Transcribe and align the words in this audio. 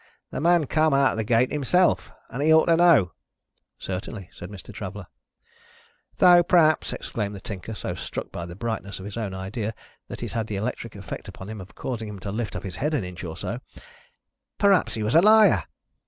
The 0.31 0.41
man 0.41 0.65
come 0.65 0.95
out 0.95 1.11
at 1.11 1.17
that 1.17 1.25
gate 1.25 1.51
himself, 1.51 2.11
and 2.31 2.41
he 2.41 2.51
ought 2.51 2.65
to 2.65 2.75
know." 2.75 3.11
"Certainly," 3.77 4.31
said 4.33 4.49
Mr. 4.49 4.73
Traveller. 4.73 5.05
"Though, 6.17 6.41
perhaps," 6.41 6.91
exclaimed 6.91 7.35
the 7.35 7.39
Tinker, 7.39 7.75
so 7.75 7.93
struck 7.93 8.31
by 8.31 8.47
the 8.47 8.55
brightness 8.55 8.97
of 8.97 9.05
his 9.05 9.15
own 9.15 9.35
idea, 9.35 9.75
that 10.07 10.23
it 10.23 10.31
had 10.31 10.47
the 10.47 10.55
electric 10.55 10.95
effect 10.95 11.27
upon 11.27 11.49
him 11.49 11.61
of 11.61 11.75
causing 11.75 12.07
him 12.09 12.17
to 12.21 12.31
lift 12.31 12.55
up 12.55 12.63
his 12.63 12.77
head 12.77 12.95
an 12.95 13.03
inch 13.03 13.23
or 13.23 13.37
so, 13.37 13.59
"perhaps 14.57 14.95
he 14.95 15.03
was 15.03 15.13
a 15.13 15.21
liar! 15.21 15.65